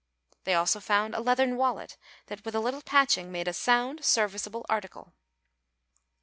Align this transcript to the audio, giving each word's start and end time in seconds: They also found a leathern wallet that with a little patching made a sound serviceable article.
They 0.45 0.55
also 0.55 0.79
found 0.79 1.13
a 1.13 1.21
leathern 1.21 1.57
wallet 1.57 1.95
that 2.25 2.43
with 2.43 2.55
a 2.55 2.59
little 2.59 2.81
patching 2.81 3.31
made 3.31 3.47
a 3.47 3.53
sound 3.53 4.03
serviceable 4.03 4.65
article. 4.67 5.13